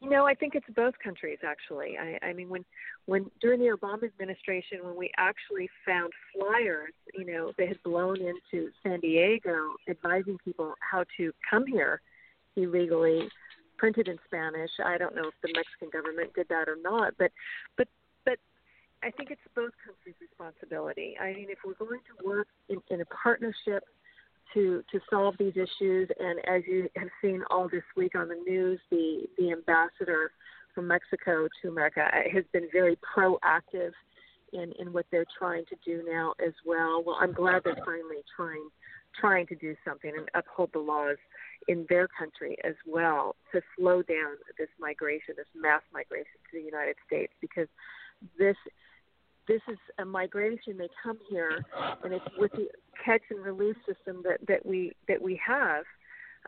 You 0.00 0.08
know, 0.08 0.26
I 0.26 0.34
think 0.34 0.54
it's 0.54 0.66
both 0.74 0.94
countries 1.02 1.38
actually. 1.44 1.98
I, 1.98 2.18
I 2.26 2.32
mean, 2.32 2.48
when 2.48 2.64
when 3.04 3.30
during 3.40 3.60
the 3.60 3.76
Obama 3.76 4.04
administration, 4.04 4.78
when 4.82 4.96
we 4.96 5.10
actually 5.18 5.68
found 5.86 6.12
flyers, 6.34 6.92
you 7.14 7.26
know, 7.26 7.52
they 7.58 7.66
had 7.66 7.82
blown 7.82 8.16
into 8.16 8.70
San 8.82 9.00
Diego 9.00 9.74
advising 9.88 10.38
people 10.42 10.74
how 10.80 11.04
to 11.18 11.32
come 11.48 11.66
here 11.66 12.00
illegally, 12.56 13.28
printed 13.76 14.08
in 14.08 14.18
Spanish. 14.26 14.70
I 14.82 14.96
don't 14.96 15.14
know 15.14 15.28
if 15.28 15.34
the 15.42 15.52
Mexican 15.54 15.90
government 15.92 16.32
did 16.34 16.48
that 16.48 16.66
or 16.68 16.76
not, 16.80 17.12
but 17.18 17.30
but 17.76 17.88
but 18.24 18.38
I 19.02 19.10
think 19.10 19.30
it's 19.30 19.40
both 19.54 19.72
countries' 19.84 20.16
responsibility. 20.18 21.16
I 21.20 21.34
mean, 21.34 21.48
if 21.50 21.58
we're 21.62 21.74
going 21.74 22.00
to 22.00 22.26
work 22.26 22.48
in, 22.70 22.80
in 22.88 23.02
a 23.02 23.06
partnership 23.06 23.84
to 24.54 24.82
to 24.90 25.00
solve 25.08 25.36
these 25.38 25.54
issues. 25.54 26.08
And 26.18 26.38
as 26.46 26.62
you 26.66 26.88
have 26.96 27.08
seen 27.22 27.42
all 27.50 27.68
this 27.68 27.84
week 27.96 28.14
on 28.14 28.28
the 28.28 28.42
news, 28.46 28.80
the 28.90 29.26
the 29.38 29.52
ambassador 29.52 30.32
from 30.74 30.86
Mexico 30.86 31.48
to 31.62 31.68
America 31.68 32.02
uh, 32.02 32.30
has 32.32 32.44
been 32.52 32.68
very 32.72 32.96
proactive 32.96 33.92
in 34.52 34.72
in 34.78 34.92
what 34.92 35.06
they're 35.10 35.26
trying 35.38 35.64
to 35.66 35.76
do 35.84 36.04
now 36.08 36.34
as 36.44 36.52
well. 36.64 37.02
Well, 37.04 37.16
I'm 37.20 37.32
glad 37.32 37.62
they're 37.64 37.74
finally 37.84 38.22
trying 38.36 38.68
trying 39.18 39.46
to 39.48 39.56
do 39.56 39.74
something 39.84 40.12
and 40.16 40.28
uphold 40.34 40.70
the 40.72 40.78
laws 40.78 41.16
in 41.68 41.84
their 41.88 42.08
country 42.08 42.56
as 42.64 42.74
well 42.86 43.34
to 43.52 43.60
slow 43.76 44.02
down 44.02 44.36
this 44.56 44.68
migration, 44.78 45.34
this 45.36 45.46
mass 45.54 45.82
migration 45.92 46.38
to 46.50 46.58
the 46.58 46.64
United 46.64 46.94
States, 47.06 47.32
because 47.40 47.66
this 48.38 48.56
this 49.48 49.60
is 49.68 49.78
a 49.98 50.04
migration. 50.04 50.78
They 50.78 50.88
come 51.02 51.18
here, 51.28 51.64
and 52.04 52.12
it's 52.12 52.24
with 52.38 52.52
the 52.52 52.68
catch 53.04 53.22
and 53.30 53.40
release 53.44 53.76
system 53.86 54.22
that, 54.24 54.38
that 54.48 54.64
we 54.64 54.92
that 55.08 55.20
we 55.20 55.40
have. 55.46 55.84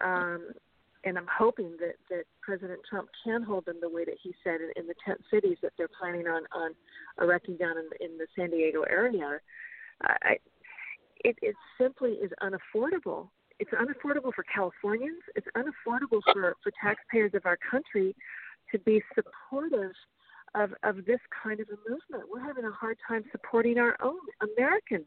Um, 0.00 0.52
and 1.04 1.18
I'm 1.18 1.26
hoping 1.26 1.76
that, 1.80 1.96
that 2.10 2.24
President 2.42 2.80
Trump 2.88 3.08
can 3.24 3.42
hold 3.42 3.66
them 3.66 3.78
the 3.80 3.88
way 3.88 4.04
that 4.04 4.14
he 4.22 4.32
said 4.44 4.60
in, 4.60 4.70
in 4.76 4.86
the 4.86 4.94
tent 5.04 5.20
cities 5.30 5.56
that 5.62 5.72
they're 5.76 5.90
planning 6.00 6.28
on, 6.28 6.42
on 6.52 6.70
erecting 7.20 7.56
down 7.56 7.74
in, 7.76 7.88
in 8.00 8.18
the 8.18 8.26
San 8.36 8.50
Diego 8.50 8.82
area. 8.82 9.40
I, 10.02 10.36
it, 11.24 11.36
it 11.42 11.56
simply 11.80 12.12
is 12.12 12.30
unaffordable. 12.42 13.28
It's 13.58 13.70
unaffordable 13.72 14.32
for 14.34 14.44
Californians. 14.52 15.22
It's 15.34 15.46
unaffordable 15.56 16.20
for, 16.32 16.56
for 16.62 16.72
taxpayers 16.82 17.32
of 17.34 17.46
our 17.46 17.58
country 17.68 18.14
to 18.70 18.78
be 18.78 19.02
supportive 19.14 19.92
of, 20.54 20.70
of 20.82 21.04
this 21.04 21.20
kind 21.42 21.60
of 21.60 21.68
a 21.68 21.78
movement. 21.88 22.28
We're 22.32 22.44
having 22.44 22.64
a 22.64 22.70
hard 22.70 22.98
time 23.06 23.24
supporting 23.32 23.78
our 23.78 23.96
own 24.02 24.20
American 24.56 25.04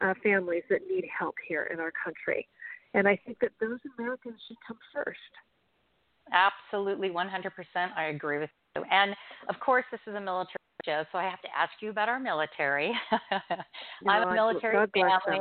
uh, 0.00 0.14
families 0.22 0.62
that 0.70 0.80
need 0.90 1.06
help 1.18 1.34
here 1.48 1.68
in 1.72 1.80
our 1.80 1.92
country. 2.04 2.48
And 2.94 3.06
I 3.06 3.18
think 3.26 3.38
that 3.40 3.52
those 3.60 3.78
Americans 3.98 4.40
should 4.48 4.56
come 4.66 4.78
first. 4.92 5.18
Absolutely, 6.32 7.10
100%. 7.10 7.50
I 7.96 8.06
agree 8.06 8.38
with 8.38 8.50
you. 8.74 8.82
And 8.90 9.14
of 9.48 9.60
course, 9.60 9.84
this 9.90 10.00
is 10.06 10.14
a 10.14 10.20
military 10.20 10.56
show, 10.84 11.04
so 11.12 11.18
I 11.18 11.24
have 11.24 11.40
to 11.42 11.48
ask 11.56 11.72
you 11.80 11.90
about 11.90 12.08
our 12.08 12.18
military. 12.18 12.92
I'm 14.08 14.28
a 14.28 14.34
military 14.34 14.86
family. 14.94 15.40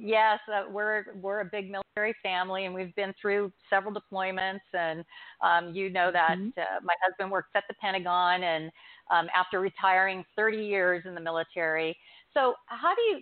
Yes, 0.00 0.38
uh, 0.52 0.64
we're 0.70 1.06
we're 1.20 1.40
a 1.40 1.44
big 1.44 1.70
military 1.70 2.14
family, 2.22 2.66
and 2.66 2.74
we've 2.74 2.94
been 2.94 3.12
through 3.20 3.52
several 3.68 3.92
deployments. 3.92 4.60
And 4.72 5.04
um, 5.42 5.74
you 5.74 5.90
know 5.90 6.12
that 6.12 6.38
mm-hmm. 6.38 6.48
uh, 6.56 6.80
my 6.82 6.94
husband 7.02 7.30
works 7.30 7.48
at 7.54 7.64
the 7.68 7.74
Pentagon, 7.80 8.42
and 8.42 8.70
um, 9.10 9.26
after 9.34 9.60
retiring 9.60 10.24
30 10.36 10.58
years 10.58 11.02
in 11.06 11.14
the 11.14 11.20
military. 11.20 11.96
So, 12.34 12.54
how 12.66 12.94
do 12.94 13.02
you 13.02 13.20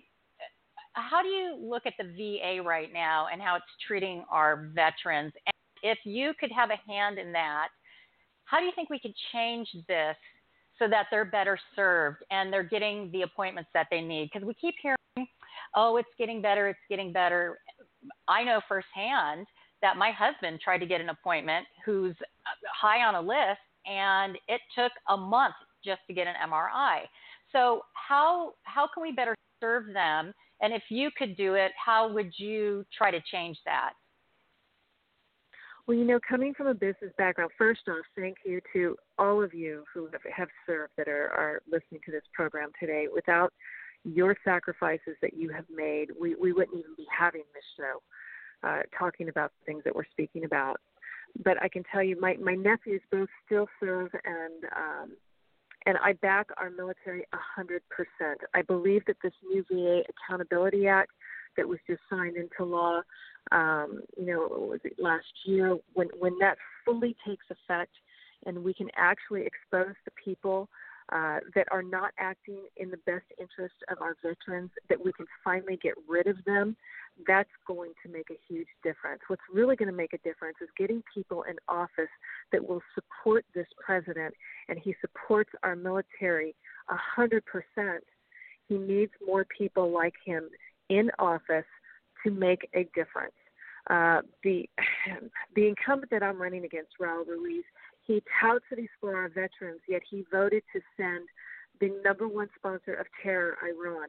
how 0.93 1.21
do 1.21 1.27
you 1.27 1.57
look 1.59 1.83
at 1.85 1.93
the 1.99 2.05
VA 2.05 2.61
right 2.61 2.91
now 2.91 3.27
and 3.31 3.41
how 3.41 3.55
it's 3.55 3.65
treating 3.85 4.23
our 4.31 4.69
veterans? 4.73 5.33
And 5.45 5.91
if 5.91 5.99
you 6.03 6.33
could 6.39 6.51
have 6.51 6.69
a 6.71 6.91
hand 6.91 7.19
in 7.19 7.31
that, 7.33 7.67
how 8.45 8.59
do 8.59 8.65
you 8.65 8.71
think 8.75 8.89
we 8.89 8.99
could 8.99 9.13
change 9.31 9.67
this 9.87 10.15
so 10.79 10.87
that 10.87 11.07
they're 11.11 11.25
better 11.25 11.57
served 11.75 12.23
and 12.31 12.51
they're 12.51 12.63
getting 12.63 13.11
the 13.11 13.23
appointments 13.23 13.69
that 13.73 13.87
they 13.91 14.01
need? 14.01 14.29
Because 14.31 14.45
we 14.45 14.53
keep 14.55 14.75
hearing, 14.81 15.27
oh, 15.75 15.97
it's 15.97 16.09
getting 16.17 16.41
better, 16.41 16.67
it's 16.67 16.79
getting 16.89 17.11
better. 17.11 17.59
I 18.27 18.43
know 18.43 18.61
firsthand 18.67 19.47
that 19.81 19.97
my 19.97 20.11
husband 20.11 20.59
tried 20.63 20.79
to 20.79 20.85
get 20.85 21.01
an 21.01 21.09
appointment 21.09 21.65
who's 21.85 22.15
uh, 22.21 22.67
high 22.73 23.03
on 23.03 23.15
a 23.15 23.21
list 23.21 23.61
and 23.85 24.37
it 24.47 24.61
took 24.75 24.91
a 25.09 25.17
month 25.17 25.55
just 25.83 26.01
to 26.07 26.13
get 26.13 26.27
an 26.27 26.33
MRI. 26.49 27.01
So 27.51 27.81
how 27.93 28.53
how 28.63 28.87
can 28.93 29.03
we 29.03 29.11
better 29.11 29.35
serve 29.61 29.85
them 29.93 30.33
and 30.61 30.73
if 30.73 30.83
you 30.89 31.09
could 31.17 31.37
do 31.37 31.53
it, 31.53 31.71
how 31.83 32.11
would 32.11 32.31
you 32.37 32.85
try 32.95 33.11
to 33.11 33.21
change 33.31 33.57
that? 33.65 33.93
Well, 35.85 35.95
you 35.95 36.03
know, 36.03 36.19
coming 36.27 36.53
from 36.53 36.67
a 36.67 36.73
business 36.73 37.13
background, 37.17 37.51
first 37.57 37.81
off, 37.87 38.03
thank 38.17 38.37
you 38.45 38.59
to 38.73 38.97
all 39.17 39.41
of 39.41 39.53
you 39.53 39.85
who 39.93 40.09
have 40.35 40.49
served 40.65 40.91
that 40.97 41.07
are, 41.07 41.29
are 41.29 41.61
listening 41.71 42.01
to 42.05 42.11
this 42.11 42.23
program 42.33 42.71
today. 42.77 43.07
Without 43.13 43.53
your 44.13 44.35
sacrifices 44.43 45.15
that 45.21 45.33
you 45.35 45.49
have 45.49 45.65
made, 45.73 46.09
we, 46.19 46.35
we 46.35 46.53
wouldn't 46.53 46.77
even 46.77 46.95
be 46.95 47.05
having 47.15 47.43
this 47.53 47.63
show, 47.75 48.67
uh, 48.67 48.81
talking 48.97 49.29
about 49.29 49.51
the 49.59 49.65
things 49.65 49.83
that 49.83 49.95
we're 49.95 50.07
speaking 50.11 50.45
about. 50.45 50.79
But 51.43 51.61
I 51.61 51.67
can 51.67 51.83
tell 51.91 52.01
you, 52.01 52.19
my, 52.19 52.35
my 52.41 52.55
nephews 52.55 53.01
both 53.11 53.29
still 53.45 53.67
serve 53.79 54.09
and 54.25 54.63
um, 54.75 55.11
and 55.85 55.97
I 56.03 56.13
back 56.13 56.47
our 56.57 56.69
military 56.69 57.25
100%. 57.57 57.79
I 58.53 58.61
believe 58.61 59.03
that 59.07 59.15
this 59.23 59.31
new 59.49 59.63
VA 59.71 60.01
Accountability 60.09 60.85
Act 60.85 61.11
that 61.55 61.65
was 61.65 61.79
just 61.87 62.01
signed 62.09 62.35
into 62.35 62.65
law, 62.65 63.01
um, 63.53 64.01
you 64.17 64.25
know, 64.25 64.47
was 64.49 64.81
it 64.83 64.95
last 64.99 65.25
year, 65.45 65.77
when, 65.93 66.09
when 66.19 66.37
that 66.39 66.57
fully 66.83 67.15
takes 67.25 67.45
effect 67.49 67.93
and 68.45 68.63
we 68.65 68.73
can 68.73 68.89
actually 68.97 69.45
expose 69.45 69.95
the 70.03 70.11
people 70.23 70.67
uh, 71.11 71.39
that 71.55 71.67
are 71.71 71.83
not 71.83 72.11
acting 72.19 72.59
in 72.75 72.91
the 72.91 72.97
best 73.05 73.25
interest 73.39 73.75
of 73.89 74.01
our 74.01 74.15
veterans, 74.21 74.71
that 74.89 75.03
we 75.03 75.13
can 75.13 75.25
finally 75.43 75.79
get 75.81 75.93
rid 76.07 76.27
of 76.27 76.35
them, 76.45 76.75
that's 77.25 77.49
going 77.65 77.93
to 78.05 78.11
make 78.11 78.29
a 78.29 78.39
huge 78.47 78.67
difference. 78.83 79.21
What's 79.27 79.41
really 79.51 79.75
going 79.75 79.89
to 79.89 79.95
make 79.95 80.13
a 80.13 80.17
difference 80.19 80.57
is 80.61 80.69
getting 80.77 81.01
people 81.13 81.43
in 81.43 81.55
office 81.67 82.11
that 82.51 82.67
will 82.67 82.81
support 82.93 83.45
this 83.55 83.67
president, 83.83 84.33
and 84.67 84.77
he 84.77 84.95
supports 85.01 85.49
our 85.63 85.75
military 85.75 86.55
a 86.89 86.95
hundred 86.95 87.43
percent. 87.45 88.03
He 88.67 88.77
needs 88.77 89.11
more 89.25 89.45
people 89.57 89.91
like 89.91 90.13
him 90.25 90.49
in 90.89 91.09
office 91.19 91.65
to 92.23 92.31
make 92.31 92.67
a 92.73 92.83
difference. 92.95 93.33
Uh, 93.89 94.21
the 94.43 94.69
the 95.55 95.67
incumbent 95.67 96.11
that 96.11 96.23
I'm 96.23 96.41
running 96.41 96.65
against, 96.65 96.91
Raul 97.01 97.25
Ruiz, 97.27 97.63
he 98.03 98.23
touts 98.41 98.65
that 98.69 98.79
he's 98.79 98.89
for 98.99 99.15
our 99.15 99.29
veterans, 99.29 99.81
yet 99.87 100.01
he 100.09 100.25
voted 100.31 100.63
to 100.73 100.81
send 100.95 101.27
the 101.79 102.01
number 102.03 102.27
one 102.27 102.49
sponsor 102.57 102.93
of 102.93 103.05
terror, 103.23 103.57
Iran, 103.63 104.07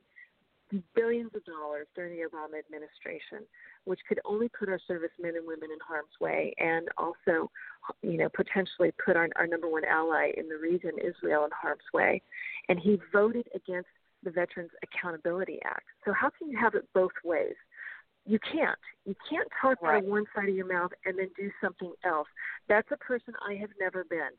billions 0.95 1.31
of 1.35 1.45
dollars 1.45 1.87
during 1.95 2.17
the 2.17 2.27
Obama 2.29 2.59
administration, 2.59 3.47
which 3.85 4.01
could 4.09 4.21
only 4.25 4.49
put 4.49 4.69
our 4.69 4.81
servicemen 4.87 5.37
and 5.37 5.47
women 5.47 5.71
in 5.73 5.79
harm's 5.87 6.13
way 6.21 6.55
and 6.59 6.89
also, 6.99 7.51
you 8.03 8.19
know, 8.19 8.29
potentially 8.29 8.93
put 9.05 9.17
our, 9.17 9.29
our 9.37 9.47
number 9.47 9.69
one 9.69 9.85
ally 9.85 10.31
in 10.37 10.49
the 10.49 10.57
region, 10.57 10.93
Israel, 10.99 11.45
in 11.45 11.51
harm's 11.53 11.81
way. 11.95 12.23
And 12.69 12.79
he 12.79 12.99
voted 13.13 13.49
against 13.55 13.89
the 14.23 14.31
Veterans 14.31 14.71
Accountability 14.83 15.61
Act. 15.65 15.87
So 16.05 16.13
how 16.13 16.31
can 16.31 16.51
you 16.51 16.59
have 16.59 16.75
it 16.75 16.87
both 16.93 17.13
ways? 17.25 17.55
You 18.29 18.39
can't. 18.41 18.79
You 19.07 19.15
can't 19.29 19.49
talk 19.61 19.81
right. 19.81 19.97
out 19.97 20.05
of 20.05 20.11
one 20.11 20.25
side 20.37 20.51
of 20.51 20.55
your 20.55 20.71
mouth 20.71 20.91
and 21.07 21.19
then 21.19 21.31
do 21.35 21.51
something 21.63 21.93
else. 22.05 22.29
That's 22.69 22.89
a 22.93 22.97
person 22.99 23.33
I 23.49 23.55
have 23.55 23.71
never 23.81 24.05
been. 24.05 24.37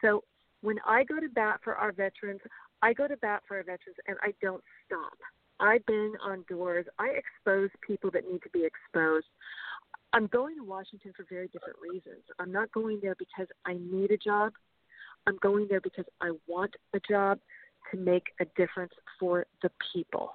So 0.00 0.24
when 0.60 0.76
I 0.84 1.04
go 1.04 1.20
to 1.20 1.28
bat 1.28 1.60
for 1.62 1.76
our 1.76 1.92
veterans, 1.92 2.40
I 2.82 2.92
go 2.92 3.06
to 3.06 3.16
bat 3.16 3.42
for 3.46 3.58
our 3.58 3.62
veterans 3.62 3.96
and 4.08 4.16
I 4.22 4.32
don't 4.42 4.62
stop. 4.84 5.16
I 5.60 5.78
bang 5.86 6.14
on 6.20 6.44
doors. 6.48 6.86
I 6.98 7.10
expose 7.10 7.70
people 7.86 8.10
that 8.10 8.28
need 8.28 8.42
to 8.42 8.50
be 8.50 8.66
exposed. 8.66 9.26
I'm 10.12 10.26
going 10.26 10.56
to 10.56 10.64
Washington 10.64 11.12
for 11.16 11.24
very 11.30 11.46
different 11.46 11.76
reasons. 11.80 12.24
I'm 12.40 12.50
not 12.50 12.72
going 12.72 12.98
there 13.00 13.14
because 13.16 13.46
I 13.64 13.74
need 13.74 14.10
a 14.10 14.16
job. 14.16 14.52
I'm 15.28 15.38
going 15.40 15.68
there 15.70 15.80
because 15.80 16.06
I 16.20 16.32
want 16.48 16.74
a 16.92 17.00
job 17.08 17.38
to 17.92 17.96
make 17.96 18.24
a 18.40 18.44
difference 18.56 18.92
for 19.20 19.46
the 19.62 19.70
people. 19.92 20.32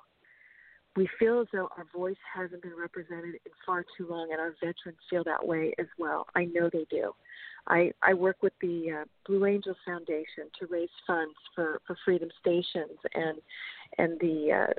We 0.98 1.08
feel 1.20 1.42
as 1.42 1.48
though 1.54 1.70
our 1.77 1.86
voice 1.96 2.18
hasn't 2.34 2.63
been 2.63 2.75
represented 2.75 3.36
in 3.36 3.51
far 3.63 3.86
too 3.96 4.08
long, 4.10 4.30
and 4.32 4.42
our 4.42 4.56
veterans 4.60 4.98
feel 5.12 5.24
that 5.25 5.46
way 5.46 5.72
as 5.77 5.86
well. 6.00 6.25
I 6.34 6.46
know 6.46 6.72
they 6.74 6.88
do. 6.89 7.12
I, 7.68 7.92
I 8.01 8.16
work 8.16 8.38
with 8.42 8.54
the 8.62 9.01
uh, 9.01 9.06
Blue 9.27 9.46
Angels 9.46 9.77
Foundation 9.86 10.46
to 10.60 10.66
raise 10.66 10.89
funds 11.06 11.36
for, 11.54 11.82
for 11.86 11.96
Freedom 12.04 12.30
Stations 12.42 12.98
and 13.13 13.38
and 14.00 14.20
the 14.20 14.68
uh, 14.70 14.74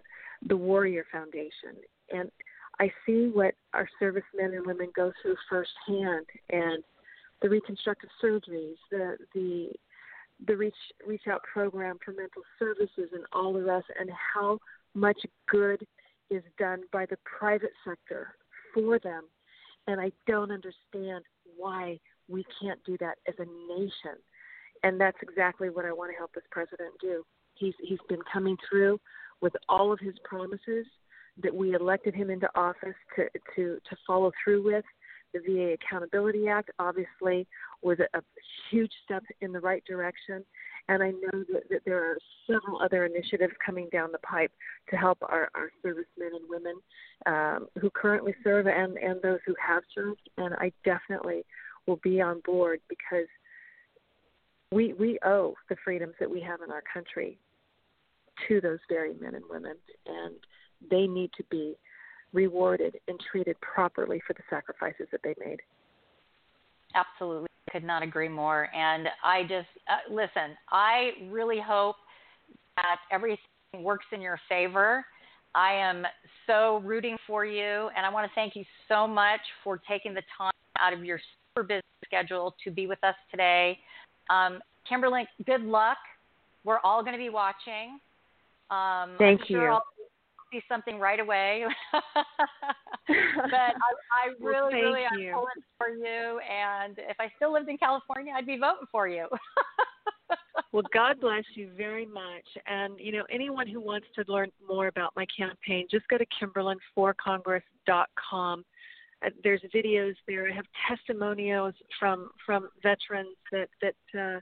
the 0.49 0.57
Warrior 0.57 1.07
Foundation, 1.13 1.77
and 2.11 2.33
I 2.81 2.91
see 3.07 3.31
what 3.33 3.55
our 3.73 3.89
servicemen 4.01 4.55
and 4.55 4.67
women 4.67 4.91
go 4.97 5.13
through 5.23 5.37
firsthand, 5.49 6.27
and 6.51 6.83
the 7.43 7.49
reconstructive 7.49 8.11
surgeries, 8.21 8.77
the 8.91 9.19
the 9.35 9.71
the 10.49 10.57
reach 10.57 10.75
reach 11.07 11.29
out 11.31 11.43
program 11.45 11.99
for 12.05 12.11
mental 12.11 12.43
services, 12.59 13.11
and 13.13 13.25
all 13.33 13.53
the 13.53 13.63
rest, 13.63 13.87
and 14.01 14.11
how 14.35 14.59
much 14.95 15.21
good 15.49 15.87
is 16.31 16.43
done 16.59 16.83
by 16.93 17.07
the 17.07 17.19
private 17.39 17.73
sector 17.87 18.35
for 18.75 18.99
them, 18.99 19.25
and 19.87 20.01
I 20.01 20.13
don't 20.27 20.51
understand 20.51 21.25
why 21.57 21.99
we 22.29 22.45
can't 22.61 22.83
do 22.85 22.97
that 23.01 23.19
as 23.27 23.35
a 23.39 23.47
nation, 23.73 24.19
and 24.83 25.01
that's 25.01 25.17
exactly 25.23 25.71
what 25.71 25.85
I 25.85 25.93
want 25.93 26.11
to 26.13 26.17
help 26.17 26.33
this 26.35 26.45
president 26.51 26.93
do. 27.01 27.25
He's 27.55 27.75
he's 27.83 27.99
been 28.09 28.23
coming 28.33 28.57
through 28.69 29.01
with 29.41 29.55
all 29.69 29.93
of 29.93 29.99
his 30.01 30.15
promises 30.25 30.87
that 31.43 31.55
we 31.55 31.75
elected 31.75 32.15
him 32.15 32.31
into 32.31 32.49
office 32.55 32.97
to 33.17 33.29
to 33.57 33.79
to 33.89 33.97
follow 34.07 34.33
through 34.43 34.65
with. 34.65 34.85
The 35.35 35.41
VA 35.41 35.75
Accountability 35.75 36.49
Act 36.49 36.71
obviously 36.79 37.47
was 37.83 37.99
a, 37.99 38.17
a 38.17 38.23
huge 38.71 38.93
step 39.05 39.23
in 39.41 39.53
the 39.53 39.61
right 39.61 39.85
direction, 39.85 40.45
and 40.89 41.03
I 41.03 41.11
know 41.11 41.45
that, 41.53 41.69
that 41.71 41.83
there 41.85 41.99
are 41.99 42.19
several 42.47 42.81
other 42.81 43.05
initiatives 43.05 43.53
coming 43.65 43.89
down 43.93 44.11
the 44.11 44.19
pipe 44.19 44.53
to 44.91 44.97
help 44.97 45.19
our, 45.23 45.51
our 45.55 45.71
servicemen 45.83 46.31
and 46.35 46.49
women 46.49 46.75
um, 47.27 47.69
who 47.81 47.91
currently 47.91 48.35
serve 48.43 48.67
and, 48.67 48.97
and 48.97 49.21
those 49.23 49.41
who 49.47 49.55
have 49.65 49.83
served. 49.95 50.21
And 50.39 50.55
I 50.55 50.73
definitely 50.85 51.45
will 51.87 52.01
be 52.03 52.21
on 52.21 52.41
board 52.45 52.81
because 52.89 53.27
we 54.71 54.93
we 54.95 55.19
owe 55.25 55.55
the 55.69 55.77
freedoms 55.83 56.15
that 56.21 56.31
we 56.31 56.41
have 56.41 56.61
in 56.61 56.71
our 56.71 56.83
country 56.93 57.39
to 58.47 58.61
those 58.61 58.79
very 58.89 59.15
men 59.15 59.35
and 59.35 59.45
women, 59.49 59.75
and 60.07 60.35
they 60.91 61.07
need 61.07 61.31
to 61.37 61.45
be 61.51 61.75
rewarded 62.33 62.97
and 63.09 63.19
treated 63.31 63.59
properly 63.61 64.21
for 64.27 64.35
the 64.35 64.43
sacrifices 64.51 65.09
that 65.11 65.21
they 65.25 65.35
made. 65.45 65.61
Absolutely, 66.95 67.49
could 67.71 67.85
not 67.85 68.03
agree 68.03 68.29
more. 68.29 68.69
And 68.75 69.09
I 69.23 69.43
just 69.43 69.69
uh, 69.89 70.13
listen. 70.13 70.57
I 70.71 71.11
really 71.31 71.61
hope 71.61 71.97
that 72.77 72.97
everything 73.11 73.39
works 73.81 74.07
in 74.13 74.21
your 74.21 74.41
favor. 74.49 75.05
I 75.55 75.73
am 75.73 76.05
so 76.47 76.83
rooting 76.85 77.17
for 77.27 77.45
you, 77.45 77.91
and 77.97 78.05
I 78.05 78.11
want 78.11 78.31
to 78.31 78.35
thank 78.35 78.55
you 78.55 78.65
so 78.89 79.07
much 79.07 79.41
for 79.65 79.81
taking 79.89 80.15
the 80.15 80.23
time 80.37 80.53
out 80.79 80.93
of 80.93 81.05
your 81.05 81.21
super 81.55 81.67
busy 81.67 81.83
schedule 82.05 82.55
to 82.65 82.71
be 82.71 82.87
with 82.87 83.03
us 83.03 83.15
today. 83.31 83.79
Um, 84.31 84.61
Kimberly, 84.89 85.27
good 85.47 85.63
luck. 85.63 85.99
We're 86.65 86.81
all 86.85 87.03
going 87.03 87.15
to 87.15 87.19
be 87.19 87.31
watching. 87.31 87.99
Um, 88.71 89.17
Thank 89.19 89.41
I'm 89.41 89.47
sure 89.49 89.65
you. 89.65 89.71
I'll 89.71 89.85
see 90.51 90.63
something 90.69 90.99
right 90.99 91.21
away. 91.21 91.65
but 91.93 92.03
I, 93.55 93.75
I 94.13 94.29
really, 94.41 94.83
Well, 94.83 94.93
really, 94.93 95.05
I'm 95.05 95.33
pulling 95.35 95.63
for 95.77 95.89
you. 95.91 96.41
And 96.41 96.99
if 96.99 97.17
I 97.21 97.31
still 97.37 97.53
lived 97.53 97.69
in 97.69 97.79
California, 97.79 98.33
I'd 98.37 98.47
be 98.47 98.59
voting 98.59 98.87
for 98.91 99.09
you. 99.09 99.27
Well, 100.73 100.83
God 100.93 101.21
bless 101.21 101.45
you 101.55 101.71
very 101.77 102.05
much. 102.05 102.47
And, 102.67 102.99
you 102.99 103.13
know, 103.13 103.25
anyone 103.31 103.67
who 103.67 103.81
wants 103.81 104.07
to 104.17 104.25
learn 104.29 104.51
more 104.67 104.89
about 104.89 105.15
my 105.17 105.25
campaign, 105.35 105.87
just 105.91 106.07
go 106.09 106.19
to 106.19 106.27
kimberlinforcongress.com. 106.97 108.65
Uh, 109.25 109.31
there's 109.43 109.63
videos 109.75 110.15
there. 110.27 110.47
I 110.51 110.55
have 110.55 110.67
testimonials 110.87 111.75
from 111.99 112.29
from 112.45 112.69
veterans 112.83 113.35
that 113.51 113.69
that 113.83 113.95
uh, 114.17 114.41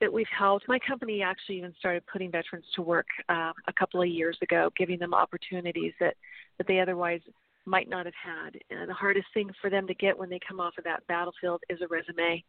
that 0.00 0.12
we've 0.12 0.26
helped. 0.36 0.68
My 0.68 0.78
company 0.78 1.22
actually 1.22 1.58
even 1.58 1.74
started 1.78 2.02
putting 2.06 2.30
veterans 2.30 2.66
to 2.74 2.82
work 2.82 3.06
uh, 3.28 3.52
a 3.66 3.72
couple 3.72 4.02
of 4.02 4.08
years 4.08 4.38
ago, 4.42 4.70
giving 4.76 4.98
them 4.98 5.14
opportunities 5.14 5.92
that 6.00 6.14
that 6.58 6.66
they 6.66 6.80
otherwise 6.80 7.20
might 7.66 7.88
not 7.88 8.06
have 8.06 8.14
had. 8.14 8.58
And 8.70 8.88
the 8.88 8.94
hardest 8.94 9.26
thing 9.34 9.50
for 9.60 9.68
them 9.70 9.86
to 9.86 9.94
get 9.94 10.16
when 10.16 10.30
they 10.30 10.40
come 10.46 10.60
off 10.60 10.78
of 10.78 10.84
that 10.84 11.06
battlefield 11.08 11.62
is 11.68 11.80
a 11.82 11.88
resume. 11.88 12.42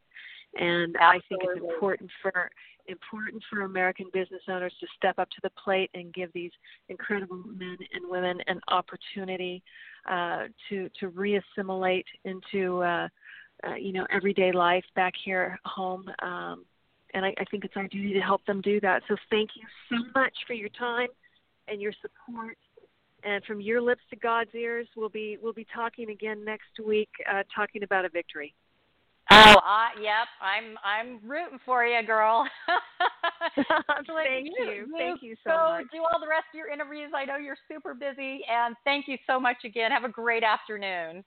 And 0.60 0.96
I 0.98 1.20
think 1.28 1.42
it's 1.44 1.62
important 1.62 2.10
for 2.22 2.50
important 2.88 3.44
for 3.50 3.62
American 3.62 4.06
business 4.14 4.42
owners 4.48 4.74
to 4.80 4.88
step 4.96 5.20
up 5.20 5.30
to 5.30 5.42
the 5.44 5.50
plate 5.62 5.90
and 5.94 6.14
give 6.14 6.32
these 6.34 6.52
incredible 6.88 7.44
men 7.46 7.78
and 7.94 8.10
women 8.10 8.40
an 8.48 8.62
opportunity 8.70 9.62
uh, 10.10 10.46
to 10.70 10.90
to 11.00 11.10
reassimilate 11.12 12.06
into 12.24 12.82
uh, 12.82 13.08
uh, 13.68 13.76
you 13.76 13.92
know 13.92 14.06
everyday 14.10 14.52
life 14.52 14.86
back 14.96 15.14
here 15.24 15.60
home. 15.66 16.06
Um, 16.22 16.66
and 17.18 17.26
I, 17.26 17.34
I 17.40 17.44
think 17.50 17.66
it's 17.66 17.76
our 17.76 17.88
duty 17.88 18.14
to 18.14 18.20
help 18.20 18.46
them 18.46 18.62
do 18.62 18.80
that. 18.82 19.02
So 19.08 19.16
thank 19.32 19.50
you 19.56 19.64
so 19.90 19.98
much 20.16 20.34
for 20.46 20.54
your 20.54 20.70
time 20.70 21.10
and 21.68 21.82
your 21.82 21.92
support. 22.02 22.58
And 23.24 23.44
from 23.46 23.60
your 23.60 23.82
lips 23.82 24.02
to 24.12 24.16
God's 24.16 24.54
ears, 24.54 24.88
we'll 24.96 25.10
be 25.10 25.38
we'll 25.42 25.52
be 25.52 25.66
talking 25.74 26.12
again 26.12 26.46
next 26.46 26.80
week, 26.86 27.10
uh, 27.30 27.42
talking 27.54 27.82
about 27.82 28.06
a 28.06 28.10
victory. 28.10 28.54
oh, 29.32 29.56
I, 29.64 29.90
yep. 30.00 30.28
I'm 30.40 30.78
I'm 30.86 31.20
rooting 31.28 31.58
for 31.66 31.84
you, 31.86 32.06
girl. 32.06 32.48
Like, 33.58 34.28
Thank 34.28 34.48
you. 34.60 34.88
Thank 34.96 35.24
you 35.24 35.36
so 35.44 35.50
go 35.50 35.70
much. 35.72 35.86
Do 35.92 36.04
all 36.04 36.20
the 36.20 36.28
rest 36.28 36.46
of 36.54 36.58
your 36.58 36.70
interviews. 36.70 37.12
I 37.16 37.26
know 37.26 37.38
you're 37.38 37.58
super 37.68 37.96
busy, 37.96 38.42
and 38.48 38.76
thank 38.84 39.08
you 39.08 39.18
so 39.26 39.40
much 39.40 39.58
again. 39.66 39.92
Have 39.92 40.04
a 40.04 40.10
great 40.10 40.44
afternoon. 40.44 41.24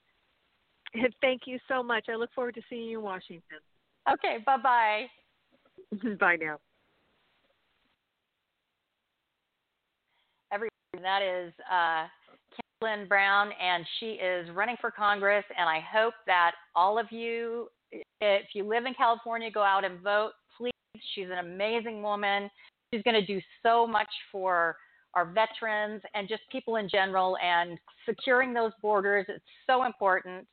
Thank 1.21 1.43
you 1.47 1.59
so 1.69 1.83
much. 1.83 2.07
I 2.09 2.15
look 2.15 2.33
forward 2.35 2.55
to 2.55 2.63
seeing 2.71 2.89
you 2.89 2.99
in 2.99 3.05
Washington. 3.05 3.59
Okay, 4.11 4.39
bye 4.47 4.57
bye. 4.57 5.07
Bye 6.21 6.37
now. 6.41 6.59
Everyone, 10.53 10.71
that 11.03 11.23
is 11.23 11.53
uh, 11.71 12.07
Brown, 13.09 13.51
and 13.61 13.85
she 13.99 14.13
is 14.13 14.49
running 14.55 14.77
for 14.81 14.91
Congress. 14.91 15.45
And 15.57 15.69
I 15.69 15.81
hope 15.93 16.15
that 16.27 16.53
all 16.75 16.99
of 16.99 17.07
you, 17.11 17.69
if 17.93 18.47
you 18.55 18.65
live 18.65 18.87
in 18.87 18.95
California, 18.95 19.51
go 19.51 19.63
out 19.63 19.85
and 19.85 20.01
vote. 20.01 20.33
Please, 20.57 20.73
she's 21.15 21.27
an 21.31 21.39
amazing 21.39 22.03
woman. 22.03 22.51
She's 22.93 23.03
going 23.03 23.21
to 23.21 23.27
do 23.27 23.41
so 23.63 23.87
much 23.87 24.09
for 24.33 24.77
our 25.15 25.27
veterans 25.27 26.03
and 26.15 26.29
just 26.29 26.43
people 26.51 26.77
in 26.77 26.89
general. 26.89 27.37
And 27.39 27.79
securing 28.07 28.55
those 28.55 28.73
borders, 28.81 29.27
it's 29.29 29.45
so 29.67 29.85
important. 29.85 30.47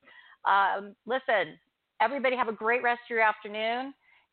Um, 0.45 0.95
listen, 1.05 1.57
everybody, 2.01 2.35
have 2.35 2.49
a 2.49 2.53
great 2.53 2.83
rest 2.83 3.01
of 3.05 3.15
your 3.15 3.21
afternoon, 3.21 3.93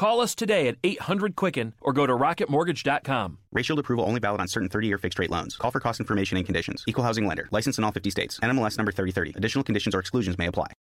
Call 0.00 0.22
us 0.22 0.34
today 0.34 0.66
at 0.68 0.78
800 0.82 1.36
Quicken 1.36 1.74
or 1.78 1.92
go 1.92 2.06
to 2.06 2.14
rocketmortgage.com. 2.14 3.36
Shield 3.60 3.78
approval 3.80 4.06
only 4.06 4.18
valid 4.18 4.40
on 4.40 4.48
certain 4.48 4.70
30 4.70 4.86
year 4.86 4.96
fixed 4.96 5.18
rate 5.18 5.30
loans. 5.30 5.58
Call 5.58 5.70
for 5.70 5.78
cost 5.78 6.00
information 6.00 6.38
and 6.38 6.46
conditions. 6.46 6.84
Equal 6.86 7.04
housing 7.04 7.26
lender. 7.26 7.50
License 7.50 7.76
in 7.76 7.84
all 7.84 7.92
50 7.92 8.08
states. 8.08 8.40
NMLS 8.40 8.78
number 8.78 8.92
3030. 8.92 9.34
Additional 9.36 9.62
conditions 9.62 9.94
or 9.94 10.00
exclusions 10.00 10.38
may 10.38 10.46
apply. 10.46 10.68